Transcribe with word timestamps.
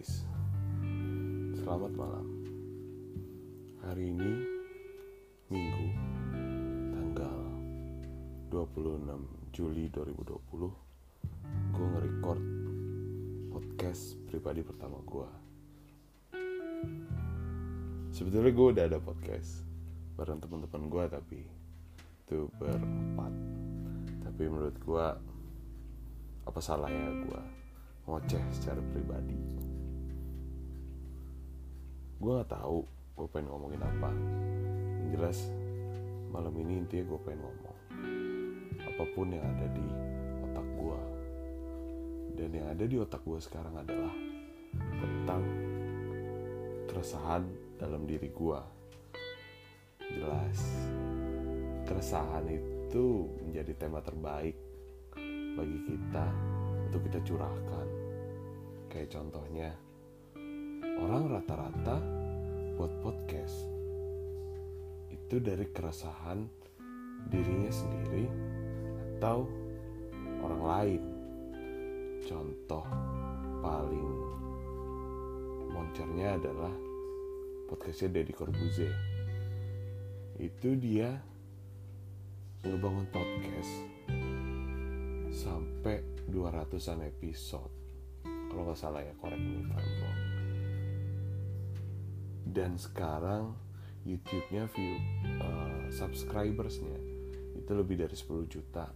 guys. 0.00 0.24
Selamat 1.60 1.92
malam. 1.92 2.24
Hari 3.84 4.16
ini 4.16 4.32
Minggu 5.52 5.88
Tanggal 6.96 7.40
26 8.48 9.52
Juli 9.52 9.92
2020 9.92 10.40
Gue 11.76 11.86
nge-record 11.92 12.42
Podcast 13.52 14.16
pribadi 14.24 14.64
pertama 14.64 15.04
gue 15.04 15.28
Sebetulnya 18.08 18.52
gue 18.56 18.66
udah 18.72 18.84
ada 18.88 18.98
podcast 19.04 19.68
Bareng 20.16 20.40
teman-teman 20.40 20.88
gue 20.88 21.04
tapi 21.12 21.40
Itu 22.24 22.48
berempat. 22.56 23.32
Tapi 24.24 24.42
menurut 24.48 24.76
gue 24.80 25.06
Apa 26.48 26.60
salahnya 26.64 27.20
gue 27.28 27.42
ngoceh 28.08 28.44
secara 28.56 28.80
pribadi 28.96 29.60
gue 32.20 32.30
nggak 32.36 32.52
tahu 32.52 32.84
gue 33.16 33.26
pengen 33.32 33.48
ngomongin 33.48 33.80
apa. 33.80 34.10
Yang 35.00 35.08
jelas 35.16 35.38
malam 36.30 36.54
ini 36.60 36.84
intinya 36.84 37.04
gue 37.08 37.20
pengen 37.24 37.42
ngomong 37.42 37.78
apa 38.80 39.04
pun 39.16 39.26
yang 39.32 39.42
ada 39.42 39.66
di 39.72 39.86
otak 40.46 40.66
gue 40.76 41.00
dan 42.38 42.50
yang 42.54 42.68
ada 42.70 42.84
di 42.86 42.96
otak 43.00 43.22
gue 43.26 43.38
sekarang 43.42 43.74
adalah 43.74 44.14
tentang 45.00 45.42
keresahan 46.86 47.42
dalam 47.80 48.06
diri 48.06 48.30
gue 48.30 48.60
jelas 50.10 50.58
keresahan 51.90 52.46
itu 52.46 53.26
menjadi 53.42 53.72
tema 53.74 53.98
terbaik 53.98 54.54
bagi 55.58 55.78
kita 55.90 56.26
untuk 56.90 57.02
kita 57.06 57.18
curahkan. 57.26 57.88
Kayak 58.90 59.10
contohnya 59.14 59.70
orang 60.80 61.32
rata-rata 61.32 61.96
buat 62.76 62.92
podcast. 63.04 63.66
Itu 65.12 65.40
dari 65.40 65.68
keresahan 65.68 66.48
dirinya 67.28 67.68
sendiri 67.68 68.24
atau 69.18 69.44
orang 70.40 70.62
lain. 70.64 71.02
Contoh 72.24 72.84
paling 73.60 74.10
moncernya 75.72 76.40
adalah 76.40 76.72
podcastnya 77.68 78.20
Deddy 78.20 78.32
Corbuzier. 78.32 78.94
Itu 80.40 80.76
dia 80.80 81.20
ngebangun 82.64 83.08
podcast 83.12 83.72
sampai 85.32 86.04
200an 86.28 87.04
episode. 87.08 87.72
Kalau 88.24 88.66
nggak 88.66 88.78
salah 88.78 89.00
ya 89.00 89.14
correct 89.22 89.40
me 89.40 89.62
if 89.62 90.29
dan 92.50 92.76
sekarang 92.76 93.54
YouTube-nya 94.02 94.66
view 94.74 94.96
uh, 95.40 95.86
subscribersnya 95.92 96.98
itu 97.54 97.70
lebih 97.74 98.00
dari 98.00 98.16
10 98.16 98.46
juta. 98.50 98.90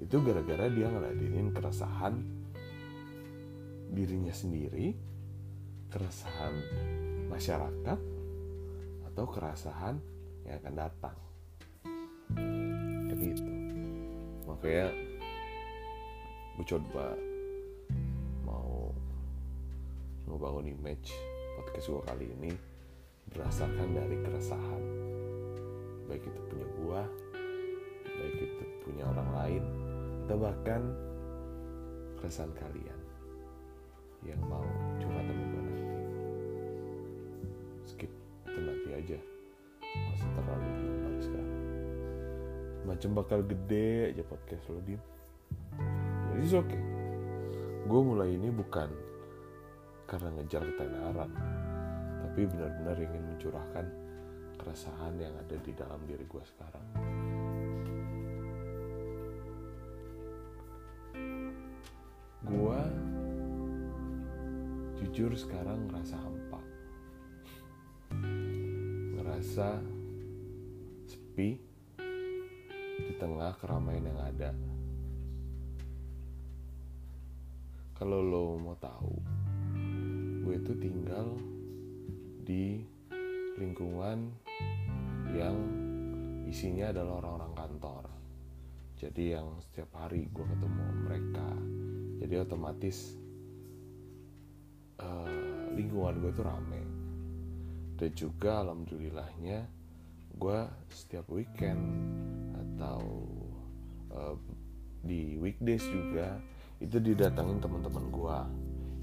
Itu 0.00 0.18
gara-gara 0.24 0.66
dia 0.72 0.88
ngeladenin 0.90 1.54
keresahan 1.54 2.14
dirinya 3.92 4.32
sendiri 4.32 4.96
keresahan 5.92 6.54
masyarakat 7.28 7.98
atau 9.12 9.24
keresahan 9.28 10.00
yang 10.48 10.56
akan 10.64 10.74
datang. 10.74 11.16
Kayak 13.12 13.36
gitu 13.36 13.52
makanya 14.48 14.94
gue 16.58 16.66
coba 16.66 17.06
mau 18.44 18.90
ngebangun 20.28 20.70
image 20.70 21.14
podcast 21.56 21.86
gue 21.88 22.02
kali 22.04 22.26
ini 22.40 22.71
berdasarkan 23.30 23.88
dari 23.94 24.16
keresahan. 24.24 24.82
Baik 26.10 26.26
itu 26.26 26.40
punya 26.50 26.66
gue 26.66 27.02
baik 28.12 28.38
itu 28.38 28.64
punya 28.86 29.08
orang 29.08 29.28
lain 29.34 29.62
atau 30.26 30.36
bahkan 30.38 30.82
keresahan 32.18 32.52
kalian 32.54 33.00
yang 34.22 34.38
mau 34.46 34.66
curhat 34.98 35.26
sama 35.26 35.44
gue 35.46 35.62
nanti. 35.62 35.84
Skip 37.86 38.12
itu 38.46 38.60
nanti 38.62 38.90
aja. 38.94 39.18
Masih 39.82 40.28
terlalu 40.34 40.68
diumbar 40.80 41.14
sekarang. 41.22 41.60
Macam 42.82 43.10
bakal 43.14 43.38
gede 43.46 44.14
aja 44.14 44.22
podcast 44.26 44.66
lo 44.70 44.82
dim 44.82 45.02
jadi 46.32 46.58
oke 46.58 46.68
okay. 46.68 46.82
gue 47.86 48.00
mulai 48.00 48.28
ini 48.34 48.48
bukan 48.48 48.88
karena 50.08 50.28
ngejar 50.34 50.62
ketenaran 50.64 51.30
tapi 52.32 52.48
benar-benar 52.48 52.96
ingin 52.96 53.28
mencurahkan 53.28 53.86
keresahan 54.56 55.20
yang 55.20 55.36
ada 55.36 55.52
di 55.52 55.68
dalam 55.76 56.00
diri 56.08 56.24
gue 56.24 56.40
sekarang. 56.48 56.86
Gue 62.40 62.80
jujur 64.96 65.36
sekarang 65.36 65.92
ngerasa 65.92 66.16
hampa. 66.16 66.60
Ngerasa 69.12 69.68
sepi 71.12 71.60
di 72.96 73.12
tengah 73.20 73.52
keramaian 73.60 74.08
yang 74.08 74.20
ada. 74.24 74.56
Kalau 77.92 78.24
lo 78.24 78.56
mau 78.56 78.76
tahu 78.80 79.20
gue 80.48 80.56
itu 80.56 80.72
tinggal 80.80 81.51
di 82.52 82.84
lingkungan 83.56 84.28
yang 85.32 85.56
isinya 86.44 86.92
adalah 86.92 87.24
orang-orang 87.24 87.52
kantor. 87.56 88.04
Jadi 89.00 89.32
yang 89.32 89.56
setiap 89.64 89.88
hari 89.96 90.28
gue 90.28 90.44
ketemu 90.44 90.84
mereka 91.08 91.48
jadi 92.20 92.44
otomatis 92.44 93.16
uh, 95.00 95.72
lingkungan 95.72 96.20
gue 96.20 96.28
itu 96.28 96.42
rame. 96.44 96.82
Dan 97.96 98.10
juga 98.12 98.60
alhamdulillahnya 98.68 99.58
gue 100.36 100.60
setiap 100.92 101.32
weekend 101.32 101.80
atau 102.52 103.00
uh, 104.12 104.36
di 105.00 105.40
weekdays 105.40 105.88
juga 105.88 106.36
itu 106.84 107.00
didatengin 107.00 107.64
teman-teman 107.64 108.06
gue 108.12 108.38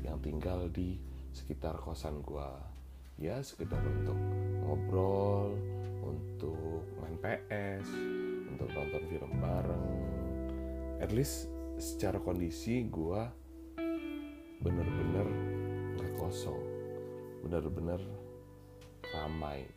yang 0.06 0.22
tinggal 0.22 0.70
di 0.70 1.02
sekitar 1.34 1.82
kosan 1.82 2.22
gue 2.22 2.69
ya 3.20 3.44
sekedar 3.44 3.84
untuk 3.84 4.16
ngobrol 4.64 5.52
untuk 6.08 6.88
main 7.04 7.20
PS 7.20 7.84
untuk 8.48 8.72
nonton 8.72 9.04
film 9.12 9.32
bareng. 9.44 9.88
At 11.04 11.12
least 11.12 11.52
secara 11.76 12.16
kondisi 12.24 12.88
gue 12.88 13.22
bener-bener 14.64 15.28
nggak 16.00 16.16
kosong. 16.16 16.64
Bener-bener 17.44 18.00
ramai. 19.12 19.68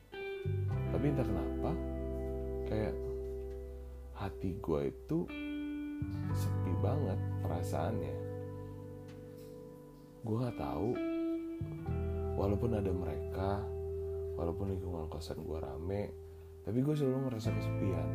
Tapi 0.95 1.05
entah 1.11 1.27
kenapa 1.27 1.71
kayak 2.71 2.95
hati 4.15 4.55
gue 4.63 4.81
itu 4.87 5.19
sepi 6.31 6.73
banget 6.79 7.19
perasaannya. 7.43 8.17
Gue 10.23 10.37
nggak 10.39 10.59
tahu 10.63 11.12
walaupun 12.43 12.75
ada 12.75 12.91
mereka 12.91 13.63
walaupun 14.35 14.75
lingkungan 14.75 15.07
kosan 15.07 15.39
gue 15.47 15.59
rame 15.63 16.11
tapi 16.67 16.83
gue 16.83 16.95
selalu 16.95 17.31
ngerasa 17.31 17.49
kesepian. 17.55 18.09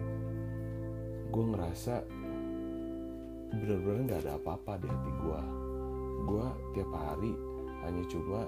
Gue 1.32 1.44
ngerasa 1.52 1.96
bener-bener 3.56 4.02
nggak 4.04 4.22
ada 4.28 4.36
apa-apa 4.36 4.76
di 4.84 4.88
hati 4.92 5.12
gue 5.24 5.42
gue 6.28 6.46
tiap 6.76 6.92
hari 6.92 7.32
hanya 7.88 8.04
cuma 8.12 8.44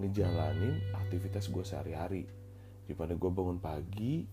ngejalanin 0.00 0.80
aktivitas 0.96 1.52
gue 1.52 1.64
sehari-hari. 1.64 2.24
Di 2.88 2.96
mana 2.96 3.20
gue 3.20 3.30
bangun 3.30 3.60
pagi 3.60 4.24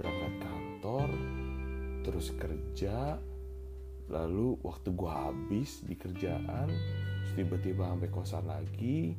berangkat 0.00 0.34
kantor 0.40 1.08
terus 2.00 2.32
kerja 2.40 3.20
lalu 4.08 4.56
waktu 4.64 4.88
gue 4.96 5.12
habis 5.12 5.84
di 5.84 5.92
kerjaan 5.92 6.72
terus 7.30 7.46
tiba-tiba 7.46 7.86
sampai 7.86 8.10
kosan 8.10 8.42
lagi 8.50 9.14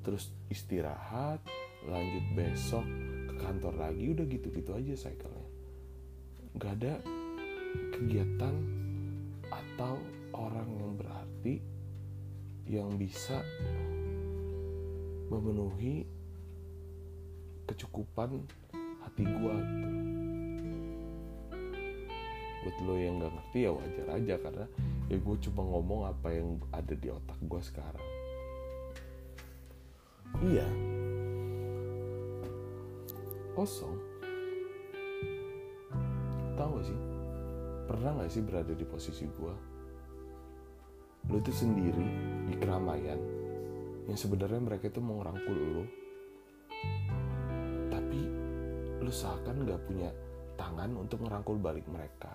terus 0.00 0.32
istirahat 0.48 1.44
lanjut 1.84 2.24
besok 2.32 2.88
ke 3.28 3.34
kantor 3.36 3.74
lagi 3.76 4.16
udah 4.16 4.24
gitu-gitu 4.24 4.72
aja 4.72 4.96
cycle-nya. 4.96 5.44
Nggak 6.56 6.72
ada 6.80 6.94
kegiatan 7.92 8.54
atau 9.52 10.00
orang 10.32 10.68
yang 10.72 10.92
berarti 10.96 11.54
yang 12.64 12.88
bisa 12.96 13.44
memenuhi 15.28 16.08
kecukupan 17.68 18.40
hati 19.04 19.24
gue 19.28 19.54
gitu. 19.68 19.88
Buat 22.64 22.76
lo 22.88 22.94
yang 22.96 23.20
nggak 23.20 23.32
ngerti 23.36 23.58
ya 23.68 23.70
wajar 23.76 24.06
aja 24.16 24.34
karena 24.40 24.66
ya 25.10 25.18
gue 25.18 25.36
cuma 25.50 25.66
ngomong 25.66 26.06
apa 26.06 26.28
yang 26.30 26.62
ada 26.70 26.94
di 26.94 27.10
otak 27.10 27.38
gue 27.42 27.62
sekarang. 27.66 28.06
Iya. 30.40 30.68
Kosong. 33.58 33.98
Tahu 36.54 36.70
gak 36.78 36.86
sih? 36.86 37.00
Pernah 37.90 38.10
gak 38.22 38.30
sih 38.30 38.42
berada 38.46 38.72
di 38.72 38.86
posisi 38.86 39.26
gue 39.26 39.70
lu 41.28 41.38
tuh 41.44 41.52
sendiri 41.52 42.08
di 42.48 42.54
keramaian 42.56 43.20
yang 44.08 44.18
sebenarnya 44.18 44.58
mereka 44.58 44.88
itu 44.88 44.98
mau 44.98 45.20
ngerangkul 45.20 45.54
lu. 45.54 45.84
Tapi 47.92 48.20
lu 49.04 49.12
seakan 49.12 49.68
gak 49.68 49.84
punya 49.86 50.10
tangan 50.58 50.96
untuk 50.96 51.22
ngerangkul 51.22 51.60
balik 51.60 51.86
mereka. 51.86 52.34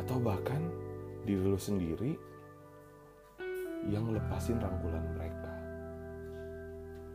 Atau 0.00 0.22
bahkan 0.22 0.64
diri 1.24 1.44
lu 1.44 1.60
sendiri 1.60 2.12
yang 3.88 4.12
lepasin 4.12 4.60
rangkulan 4.60 5.04
mereka. 5.16 5.52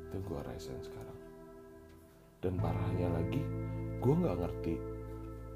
Itu 0.10 0.18
gue 0.26 0.40
rasain 0.42 0.82
sekarang. 0.82 1.20
Dan 2.42 2.62
parahnya 2.62 3.10
lagi 3.10 3.42
gue 4.02 4.14
nggak 4.14 4.38
ngerti 4.38 4.76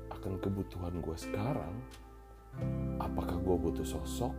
akan 0.10 0.34
kebutuhan 0.42 0.96
gue 1.02 1.18
sekarang. 1.18 1.76
Apakah 2.98 3.38
gue 3.40 3.56
butuh 3.56 3.86
sosok? 3.86 4.34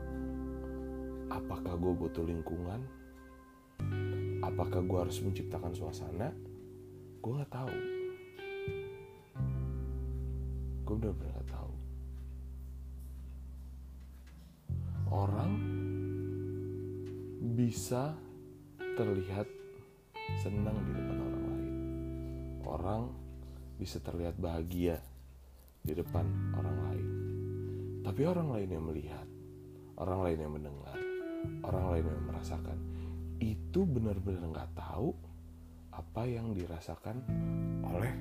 Apakah 1.31 1.79
gue 1.79 1.93
butuh 1.95 2.27
lingkungan? 2.27 2.83
Apakah 4.43 4.83
gue 4.83 4.99
harus 4.99 5.23
menciptakan 5.23 5.73
suasana? 5.73 6.35
Gue 7.23 7.33
nggak 7.39 7.53
tahu. 7.55 7.75
Gue 10.85 10.97
benar-benar 10.99 11.47
orang 15.11 15.53
bisa 17.59 18.15
terlihat 18.95 19.47
senang 20.39 20.79
di 20.87 20.93
depan 20.95 21.19
orang 21.19 21.45
lain. 21.51 21.71
Orang 22.63 23.03
bisa 23.75 23.99
terlihat 23.99 24.39
bahagia 24.39 25.03
di 25.83 25.93
depan 25.99 26.55
orang 26.55 26.79
lain. 26.87 27.07
Tapi 28.07 28.23
orang 28.23 28.49
lain 28.55 28.69
yang 28.71 28.85
melihat 28.87 29.27
orang 29.99 30.21
lain 30.25 30.39
yang 30.39 30.53
mendengar 30.55 30.99
orang 31.65 31.87
lain 31.97 32.05
yang 32.07 32.25
merasakan 32.31 32.79
itu 33.41 33.81
benar-benar 33.85 34.45
nggak 34.47 34.73
tahu 34.77 35.13
apa 35.91 36.23
yang 36.29 36.55
dirasakan 36.55 37.19
oleh 37.83 38.13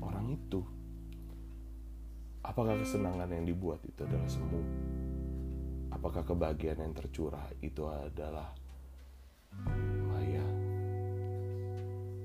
orang 0.00 0.32
itu. 0.32 0.64
Apakah 2.42 2.74
kesenangan 2.80 3.30
yang 3.30 3.46
dibuat 3.46 3.78
itu 3.86 4.02
adalah 4.02 4.26
semu 4.26 4.60
apakah 6.02 6.26
kebahagiaan 6.26 6.82
yang 6.82 6.98
tercurah 6.98 7.46
itu 7.62 7.86
adalah 7.86 8.50
maya? 10.10 10.42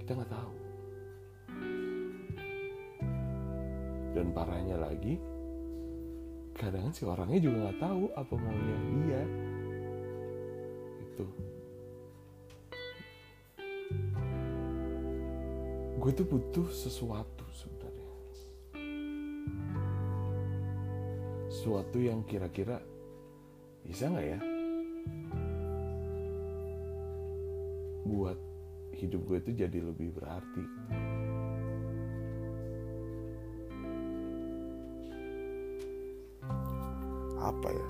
Kita 0.01 0.17
nggak 0.17 0.33
tahu. 0.33 0.53
Dan 4.17 4.33
parahnya 4.33 4.81
lagi 4.81 5.21
kadang 6.57 6.89
si 6.89 7.05
orangnya 7.05 7.37
juga 7.37 7.69
nggak 7.69 7.77
tahu 7.77 8.03
apa 8.17 8.33
maunya 8.33 8.77
dia. 8.81 9.21
Itu. 11.05 11.25
Gue 16.01 16.11
tuh 16.17 16.25
butuh 16.25 16.65
sesuatu 16.73 17.45
sebenarnya. 17.53 18.13
Sesuatu 21.53 22.01
yang 22.01 22.25
kira-kira 22.25 22.96
bisa 23.87 24.11
nggak 24.11 24.27
ya? 24.27 24.39
Buat 28.03 28.39
hidup 28.99 29.23
gue 29.23 29.37
itu 29.39 29.51
jadi 29.63 29.79
lebih 29.79 30.11
berarti. 30.11 30.63
Apa 37.39 37.69
ya? 37.71 37.89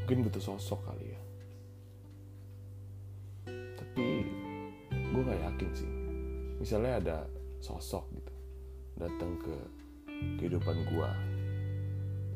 Mungkin 0.00 0.28
butuh 0.28 0.42
sosok 0.42 0.80
kali 0.88 1.12
ya. 1.12 1.20
Tapi 3.52 4.06
gue 4.90 5.22
nggak 5.22 5.42
yakin 5.44 5.70
sih. 5.76 5.92
Misalnya 6.56 6.92
ada 7.04 7.16
sosok 7.60 8.08
gitu 8.16 8.32
datang 8.96 9.36
ke 9.40 9.81
kehidupan 10.40 10.76
gue 10.88 11.10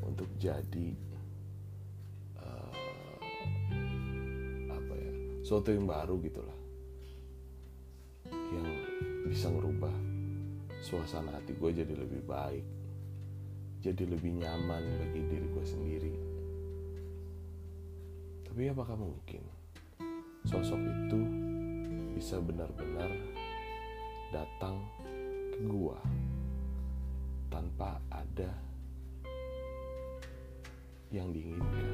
untuk 0.06 0.28
jadi 0.38 0.88
uh, 2.38 2.72
apa 4.70 4.94
ya 4.94 5.12
sesuatu 5.42 5.74
yang 5.74 5.90
baru 5.90 6.14
gitulah 6.22 6.58
yang 8.30 8.66
bisa 9.26 9.50
ngerubah 9.50 9.94
suasana 10.80 11.34
hati 11.34 11.54
gue 11.58 11.70
jadi 11.82 11.94
lebih 11.98 12.22
baik 12.26 12.76
jadi 13.86 14.02
lebih 14.02 14.42
nyaman 14.42 14.82
bagi 14.98 15.20
diri 15.30 15.46
gue 15.46 15.62
sendiri. 15.62 16.12
Tapi 18.42 18.72
apakah 18.72 18.98
mungkin 18.98 19.46
sosok 20.42 20.80
itu 20.82 21.20
bisa 22.18 22.42
benar-benar 22.42 23.14
datang 24.34 24.82
ke 25.54 25.60
gue 25.70 25.98
tanpa 27.48 27.98
ada 28.10 28.50
yang 31.14 31.30
diinginkan 31.30 31.92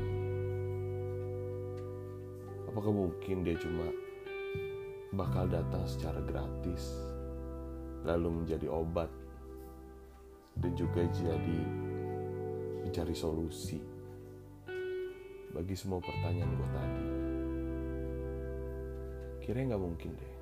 apakah 2.73 2.93
mungkin 2.93 3.45
dia 3.45 3.57
cuma 3.61 3.87
bakal 5.13 5.45
datang 5.45 5.85
secara 5.85 6.25
gratis 6.25 6.97
lalu 8.03 8.43
menjadi 8.43 8.67
obat 8.73 9.13
dan 10.59 10.73
juga 10.77 11.05
jadi 11.13 11.61
mencari 12.83 13.15
solusi 13.15 13.81
bagi 15.53 15.77
semua 15.77 16.01
pertanyaan 16.01 16.53
gue 16.57 16.69
tadi. 16.73 17.07
Kira 19.45 19.59
nggak 19.69 19.83
mungkin 19.85 20.11
deh, 20.17 20.35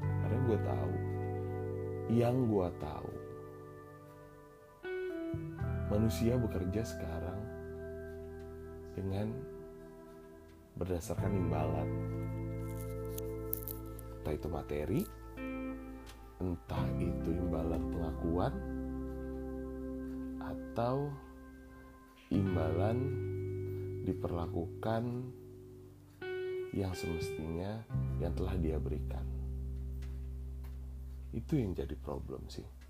karena 0.00 0.38
gue 0.42 0.58
tahu, 0.58 0.94
yang 2.18 2.36
gue 2.50 2.68
tahu, 2.82 3.10
manusia 5.92 6.40
bekerja 6.40 6.82
sekarang 6.84 7.40
dengan 8.94 9.34
berdasarkan 10.74 11.32
imbalan, 11.34 11.88
entah 14.20 14.34
itu 14.34 14.48
materi, 14.50 15.00
entah 16.40 16.86
itu 16.98 17.30
imbalan 17.30 17.82
pengakuan 17.94 18.54
atau 20.42 21.10
imbalan 22.32 22.98
diperlakukan 24.02 25.02
yang 26.74 26.90
semestinya 26.90 27.86
yang 28.18 28.34
telah 28.34 28.58
dia 28.58 28.76
berikan. 28.82 29.22
Itu 31.30 31.58
yang 31.58 31.74
jadi 31.74 31.94
problem 31.98 32.46
sih. 32.50 32.83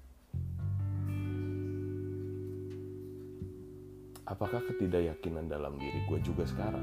Apakah 4.35 4.67
ketidakyakinan 4.67 5.47
dalam 5.47 5.79
diri 5.79 6.03
gue 6.11 6.19
juga 6.19 6.43
sekarang? 6.43 6.83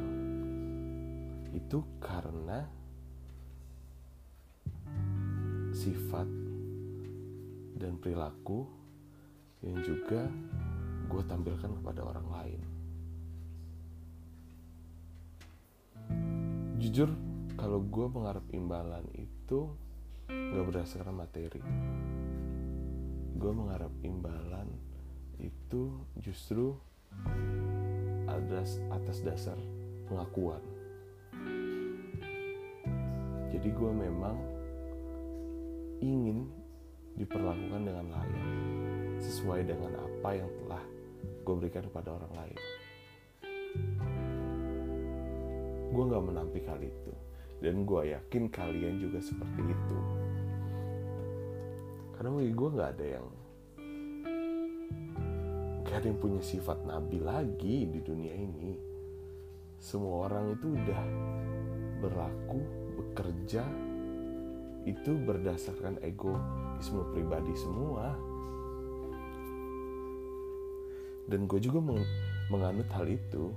Itu 1.51 1.83
karena 1.99 2.63
sifat 5.75 6.31
dan 7.75 7.99
perilaku 7.99 8.63
yang 9.67 9.83
juga 9.83 10.31
gue 11.11 11.23
tampilkan 11.27 11.75
kepada 11.83 12.07
orang 12.07 12.27
lain. 12.31 12.61
Jujur, 16.79 17.11
kalau 17.59 17.83
gue 17.83 18.07
mengharap 18.07 18.47
imbalan 18.55 19.03
itu 19.11 19.75
gak 20.31 20.65
berdasarkan 20.71 21.19
materi. 21.19 21.59
Gue 23.35 23.51
mengharap 23.51 23.91
imbalan 24.07 24.71
itu 25.35 25.99
justru 26.15 26.79
ada 28.27 28.61
atas 28.95 29.17
dasar 29.23 29.57
pengakuan. 30.07 30.63
Jadi 33.51 33.69
gue 33.71 33.91
memang 33.91 34.37
ingin 36.01 36.47
diperlakukan 37.19 37.81
dengan 37.83 38.05
layak 38.09 38.47
sesuai 39.21 39.67
dengan 39.67 39.93
apa 40.01 40.29
yang 40.33 40.49
telah 40.63 40.83
gue 41.45 41.55
berikan 41.59 41.83
kepada 41.85 42.17
orang 42.17 42.33
lain. 42.33 42.59
Gue 45.91 46.03
gak 46.07 46.23
menampik 46.23 46.63
hal 46.71 46.79
itu 46.79 47.13
dan 47.61 47.83
gue 47.85 48.01
yakin 48.15 48.49
kalian 48.49 48.95
juga 48.97 49.19
seperti 49.19 49.61
itu. 49.61 49.97
Karena 52.15 52.29
bagi 52.31 52.53
gue 52.55 52.69
gak 52.79 52.89
ada 52.97 53.05
yang 53.19 53.27
gak 55.91 56.07
ada 56.07 56.07
yang 56.07 56.23
punya 56.23 56.39
sifat 56.39 56.87
nabi 56.87 57.19
lagi 57.19 57.83
di 57.83 57.99
dunia 57.99 58.31
ini. 58.31 58.79
semua 59.75 60.31
orang 60.31 60.55
itu 60.55 60.71
udah 60.71 61.03
berlaku 61.99 62.63
bekerja 62.95 63.65
itu 64.87 65.11
berdasarkan 65.27 65.99
egoisme 65.99 67.03
pribadi 67.11 67.51
semua 67.59 68.15
dan 71.27 71.43
gue 71.43 71.59
juga 71.59 71.83
meng 71.83 71.99
menganut 72.47 72.87
hal 72.95 73.11
itu 73.11 73.51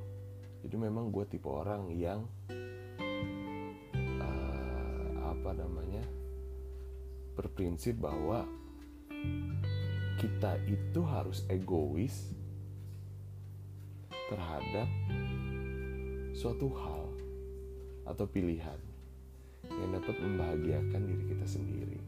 jadi 0.66 0.74
memang 0.74 1.14
gue 1.14 1.22
tipe 1.30 1.46
orang 1.46 1.86
yang 1.94 2.26
uh, 4.18 5.08
apa 5.22 5.50
namanya 5.54 6.02
berprinsip 7.38 7.94
bahwa 8.02 8.42
kita 10.24 10.56
itu 10.64 11.04
harus 11.04 11.44
egois 11.52 12.32
terhadap 14.32 14.88
suatu 16.32 16.72
hal 16.80 17.04
atau 18.08 18.24
pilihan 18.24 18.80
yang 19.68 19.90
dapat 19.92 20.16
membahagiakan 20.16 21.02
diri 21.04 21.24
kita 21.28 21.44
sendiri. 21.44 22.00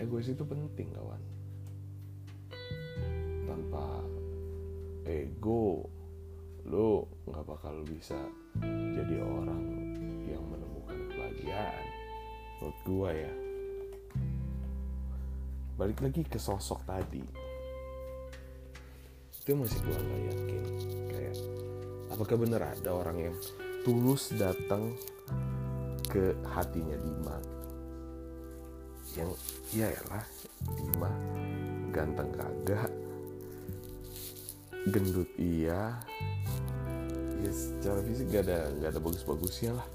Egois 0.00 0.32
itu 0.32 0.40
penting, 0.40 0.88
kawan. 0.96 1.20
Tanpa 3.44 4.00
ego, 5.04 5.84
lo 6.64 7.12
nggak 7.28 7.44
bakal 7.44 7.76
bisa 7.84 8.16
jadi 8.96 9.20
orang 9.20 9.64
yang 10.24 10.40
menemukan 10.48 10.96
kebahagiaan. 11.12 11.86
Menurut 12.56 12.78
gue 12.88 13.10
ya. 13.20 13.45
Balik 15.76 16.00
lagi 16.00 16.24
ke 16.24 16.40
sosok 16.40 16.84
tadi. 16.88 17.22
Itu 19.44 19.52
masih 19.54 19.78
gue 19.84 19.96
nggak 19.96 20.22
yakin. 20.32 20.62
Kayak, 21.12 21.36
apakah 22.10 22.36
benar 22.40 22.62
ada 22.72 22.90
orang 22.96 23.30
yang 23.30 23.36
tulus 23.86 24.34
datang 24.34 24.96
ke 26.10 26.34
hatinya 26.48 26.96
Dima 26.98 27.38
yang 29.14 29.30
ya 29.70 29.88
lah 30.10 30.24
Dima 30.74 31.10
ganteng 31.94 32.30
kagak 32.34 32.90
gendut 34.90 35.30
iya 35.38 35.98
ya 37.42 37.50
secara 37.52 38.00
fisik 38.06 38.26
gak 38.30 38.44
ada 38.48 38.70
gak 38.82 38.90
ada 38.96 39.00
bagus-bagusnya 39.02 39.70
lah 39.74 39.86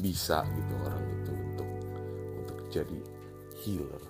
bisa 0.00 0.44
gitu 0.44 0.74
orang 0.80 1.04
itu 1.04 1.32
untuk 1.32 1.70
untuk 2.40 2.58
jadi 2.68 2.98
healer 3.64 4.04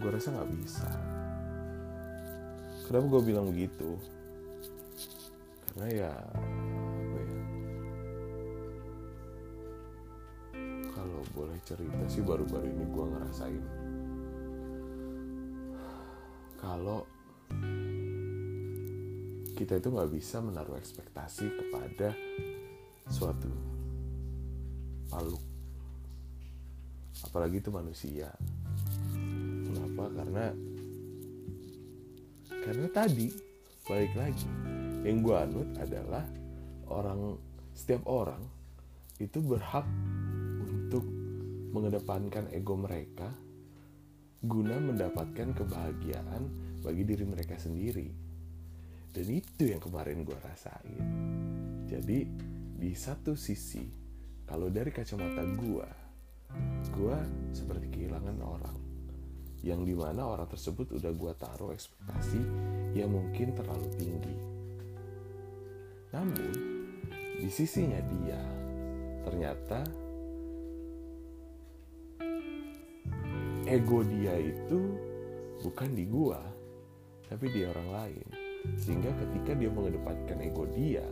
gue 0.00 0.08
rasa 0.08 0.32
nggak 0.32 0.52
bisa. 0.64 0.88
Kenapa 2.88 3.06
gue 3.12 3.22
bilang 3.28 3.52
begitu? 3.52 4.00
Karena 5.68 5.86
ya 5.92 6.12
boleh 11.30 11.56
cerita 11.62 12.04
sih 12.10 12.20
baru-baru 12.26 12.66
ini 12.68 12.84
gue 12.90 13.04
ngerasain. 13.06 13.64
Kalau 16.60 17.06
kita 19.56 19.78
itu 19.78 19.88
nggak 19.92 20.10
bisa 20.10 20.40
menaruh 20.40 20.76
ekspektasi 20.76 21.46
kepada 21.48 22.12
suatu 23.08 23.52
makhluk 25.12 25.49
apalagi 27.30 27.62
itu 27.62 27.70
manusia 27.70 28.28
kenapa 29.64 30.04
karena 30.18 30.46
karena 32.50 32.86
tadi 32.90 33.30
balik 33.86 34.14
lagi 34.18 34.50
yang 35.06 35.22
gue 35.24 35.36
anut 35.38 35.68
adalah 35.78 36.26
orang 36.90 37.38
setiap 37.72 38.04
orang 38.10 38.42
itu 39.22 39.38
berhak 39.40 39.86
untuk 40.60 41.06
mengedepankan 41.70 42.50
ego 42.50 42.74
mereka 42.74 43.30
guna 44.40 44.80
mendapatkan 44.80 45.52
kebahagiaan 45.52 46.48
bagi 46.80 47.04
diri 47.04 47.28
mereka 47.28 47.60
sendiri. 47.60 48.08
Dan 49.10 49.26
itu 49.28 49.68
yang 49.68 49.82
kemarin 49.82 50.24
gue 50.24 50.38
rasain. 50.40 51.02
Jadi 51.84 52.24
di 52.80 52.92
satu 52.96 53.36
sisi, 53.36 53.84
kalau 54.48 54.72
dari 54.72 54.88
kacamata 54.88 55.44
gue, 55.44 55.88
gue 56.90 57.18
seperti 57.54 57.86
kehilangan 57.90 58.38
orang. 58.42 58.78
Yang 59.60 59.92
di 59.92 59.94
mana 59.96 60.24
orang 60.24 60.48
tersebut 60.48 60.96
udah 60.96 61.12
gue 61.12 61.32
taruh 61.36 61.70
ekspektasi 61.76 62.40
yang 62.96 63.12
mungkin 63.12 63.52
terlalu 63.52 63.88
tinggi. 63.96 64.36
Namun, 66.10 66.52
di 67.38 67.48
sisinya 67.52 68.00
dia, 68.02 68.42
ternyata 69.22 69.84
ego 73.70 74.02
dia 74.02 74.34
itu 74.34 74.80
bukan 75.62 75.94
di 75.94 76.02
gua 76.08 76.42
tapi 77.30 77.46
di 77.54 77.62
orang 77.62 77.88
lain 77.94 78.26
sehingga 78.74 79.14
ketika 79.14 79.54
dia 79.54 79.70
mengedepankan 79.70 80.42
ego 80.42 80.66
dia 80.74 81.06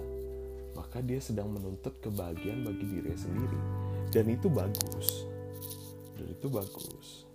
maka 0.74 0.98
dia 0.98 1.22
sedang 1.22 1.54
menuntut 1.54 2.02
kebahagiaan 2.02 2.66
bagi 2.66 2.82
dirinya 2.82 3.14
sendiri 3.14 3.60
dan 4.08 4.26
itu 4.32 4.48
bagus. 4.48 5.28
Dan 6.16 6.26
itu 6.32 6.46
bagus. 6.48 7.28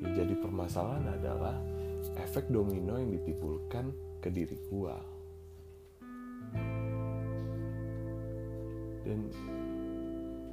Yang 0.00 0.12
jadi 0.24 0.34
permasalahan 0.42 1.06
adalah 1.20 1.56
efek 2.18 2.50
domino 2.50 2.98
yang 2.98 3.14
ditimbulkan 3.14 3.94
ke 4.18 4.28
diri 4.28 4.58
gua. 4.68 4.98
Dan 9.06 9.30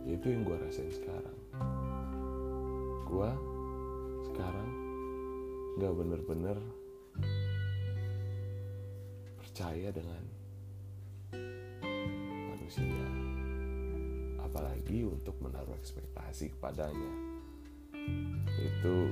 itu 0.08 0.26
yang 0.30 0.42
gua 0.46 0.58
rasain 0.62 0.94
sekarang. 0.94 1.38
Gua 3.08 3.32
sekarang 4.32 4.70
nggak 5.78 5.94
bener-bener 5.94 6.58
percaya 9.38 9.90
dengan 9.90 10.24
manusia 12.50 13.27
apalagi 14.48 15.04
untuk 15.04 15.36
menaruh 15.44 15.76
ekspektasi 15.76 16.56
kepadanya. 16.56 17.12
Itu 18.56 19.12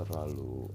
terlalu 0.00 0.72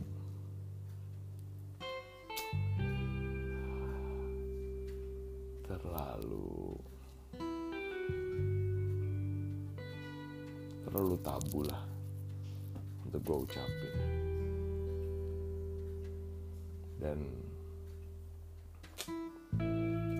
terlalu 5.66 6.78
terlalu 10.86 11.16
tabu 11.26 11.66
lah 11.66 11.84
untuk 13.10 13.22
gue 13.26 13.38
ucapin. 13.50 13.94
Dan 17.02 17.20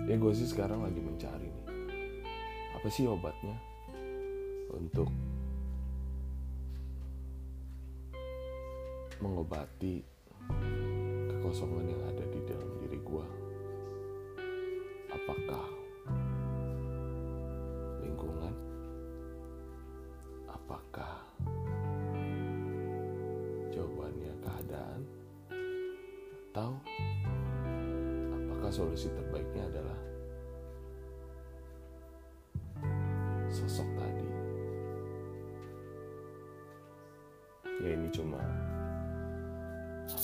ya 0.04 0.16
gue 0.18 0.32
sih 0.34 0.50
sekarang 0.50 0.82
lagi 0.84 1.00
mencari 1.00 1.48
nih 1.48 1.63
apa 2.84 2.92
sih 2.92 3.08
obatnya? 3.08 3.56
Untuk 4.76 5.08
mengobati 9.24 10.04
kekosongan 11.32 11.88
yang 11.88 12.02
ada 12.04 12.28
di 12.28 12.44
dalam 12.44 12.68
diri 12.84 13.00
gue 13.00 13.26
apakah 15.08 15.64
lingkungan? 18.04 18.52
Apakah 20.44 21.24
jawabannya 23.72 24.32
keadaan? 24.44 25.00
Atau 26.52 26.76
apakah 28.36 28.68
solusi 28.68 29.08
terbaiknya 29.08 29.72
adalah 29.72 30.13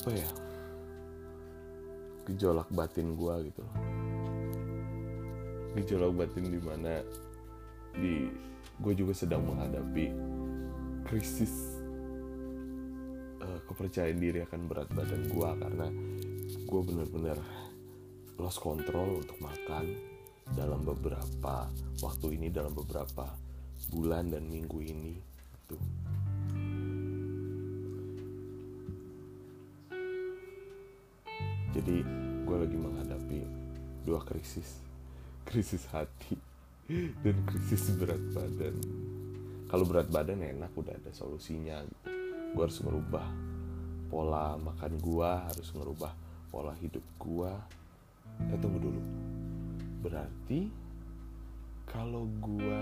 apa 0.00 0.10
ya? 0.16 0.28
Gejolak 2.28 2.68
batin 2.72 3.14
gua 3.14 3.44
gitu 3.44 3.64
gejolak 5.70 6.10
batin 6.18 6.50
di 6.50 6.58
mana? 6.58 6.98
Di 7.94 8.26
gue 8.80 8.92
juga 8.96 9.14
sedang 9.14 9.44
menghadapi 9.46 10.10
krisis 11.06 11.78
kepercayaan 13.70 14.18
diri 14.18 14.42
akan 14.42 14.66
berat 14.66 14.90
badan 14.90 15.30
gue 15.30 15.50
karena 15.62 15.86
gue 16.66 16.80
bener-bener 16.82 17.38
lost 18.36 18.58
control 18.58 19.22
untuk 19.22 19.38
makan 19.38 19.94
dalam 20.58 20.82
beberapa 20.82 21.70
waktu 22.02 22.26
ini 22.34 22.50
dalam 22.50 22.74
beberapa 22.74 23.30
bulan 23.94 24.34
dan 24.34 24.50
minggu 24.50 24.78
ini 24.82 25.14
itu 25.54 25.76
jadi 31.80 32.04
gue 32.44 32.56
lagi 32.60 32.76
menghadapi 32.76 33.40
dua 34.04 34.20
krisis. 34.20 34.84
Krisis 35.48 35.88
hati 35.88 36.36
dan 37.24 37.36
krisis 37.48 37.96
berat 37.96 38.20
badan. 38.36 38.76
Kalau 39.64 39.88
berat 39.88 40.12
badan 40.12 40.44
enak 40.44 40.76
udah 40.76 40.92
ada 40.92 41.08
solusinya. 41.16 41.80
Gue 42.52 42.62
harus 42.68 42.84
ngerubah 42.84 43.24
pola 44.12 44.60
makan 44.60 44.92
gue 45.00 45.30
harus 45.48 45.72
ngerubah 45.72 46.12
pola 46.52 46.76
hidup 46.84 47.02
gue 47.16 47.52
eh 48.52 48.58
tunggu 48.60 48.78
dulu. 48.84 49.02
Berarti 50.04 50.68
kalau 51.88 52.28
gue 52.44 52.80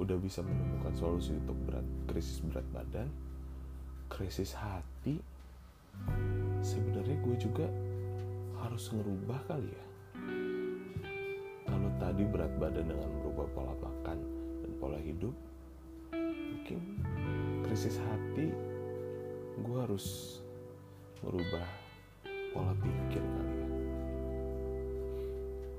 udah 0.00 0.16
bisa 0.16 0.40
menemukan 0.40 0.96
solusi 0.96 1.36
untuk 1.36 1.58
berat 1.68 1.84
krisis 2.08 2.40
berat 2.40 2.64
badan 2.72 3.12
krisis 4.08 4.56
hati 4.56 5.20
sebenarnya 6.64 7.20
gue 7.20 7.36
juga 7.36 7.68
harus 8.62 8.94
ngerubah 8.94 9.40
kali 9.50 9.68
ya? 9.74 9.84
Kalau 11.66 11.90
tadi 11.98 12.22
berat 12.22 12.54
badan 12.62 12.86
dengan 12.86 13.10
merubah 13.10 13.46
pola 13.50 13.74
makan 13.82 14.18
dan 14.62 14.70
pola 14.78 14.98
hidup 15.02 15.34
mungkin 16.14 16.78
krisis 17.66 17.98
hati 17.98 18.54
gue 19.58 19.78
harus 19.82 20.38
merubah 21.26 21.66
pola 22.54 22.72
pikir 22.78 23.22
kali 23.22 23.54
ya. 23.58 23.68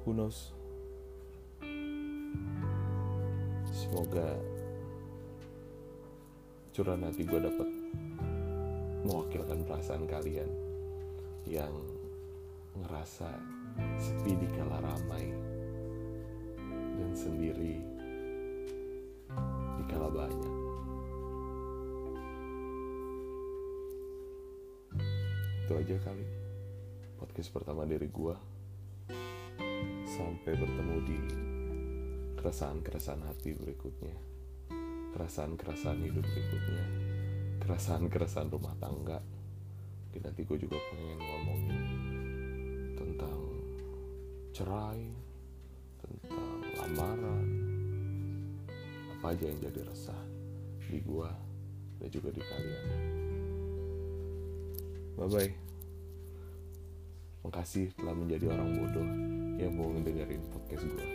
Who 0.04 0.12
knows? 0.12 0.52
Semoga 3.72 4.36
curahan 6.76 7.08
hati 7.08 7.24
gue 7.24 7.40
dapat 7.40 7.70
mewakilkan 9.08 9.64
perasaan 9.64 10.04
kalian 10.10 10.52
yang 11.48 11.93
ngerasa 12.74 13.30
sepi 14.02 14.34
di 14.38 14.48
kala 14.54 14.82
ramai 14.82 15.30
dan 16.98 17.12
sendiri 17.14 17.82
di 19.78 19.84
kala 19.90 20.10
banyak. 20.10 20.54
Itu 25.64 25.74
aja 25.80 25.96
kali 26.02 26.26
podcast 27.18 27.50
pertama 27.54 27.86
dari 27.86 28.10
gua. 28.10 28.36
Sampai 30.14 30.54
bertemu 30.54 30.98
di 31.08 31.18
keresahan-keresahan 32.38 33.24
hati 33.26 33.56
berikutnya. 33.58 34.18
Keresahan-keresahan 35.16 36.00
hidup 36.04 36.26
berikutnya. 36.26 36.86
Keresahan-keresahan 37.64 38.52
rumah 38.52 38.76
tangga. 38.78 39.18
Dan 40.14 40.22
nanti 40.30 40.46
gue 40.46 40.58
juga 40.62 40.78
pengen 40.94 41.18
ngomongin 41.18 42.13
tentang 43.04 43.40
cerai, 44.56 45.12
tentang 46.00 46.64
lamaran, 46.80 47.48
apa 49.20 49.36
aja 49.36 49.52
yang 49.52 49.60
jadi 49.60 49.84
resah 49.84 50.24
di 50.88 51.04
gua 51.04 51.36
dan 52.00 52.08
juga 52.08 52.32
di 52.32 52.40
kalian. 52.40 52.86
Bye 55.20 55.28
bye. 55.28 55.52
Makasih 57.44 57.92
telah 58.00 58.16
menjadi 58.16 58.56
orang 58.56 58.72
bodoh 58.72 59.10
yang 59.60 59.76
mau 59.76 59.92
ngedengerin 59.92 60.40
podcast 60.56 60.88
gua. 60.88 61.13